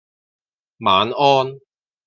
[0.79, 1.59] 晚安